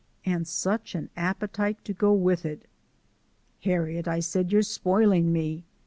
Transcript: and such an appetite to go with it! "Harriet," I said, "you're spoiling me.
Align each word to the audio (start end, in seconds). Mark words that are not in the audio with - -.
and 0.25 0.47
such 0.47 0.95
an 0.95 1.11
appetite 1.15 1.77
to 1.85 1.93
go 1.93 2.11
with 2.11 2.43
it! 2.43 2.65
"Harriet," 3.59 4.07
I 4.07 4.19
said, 4.19 4.51
"you're 4.51 4.63
spoiling 4.63 5.31
me. 5.31 5.63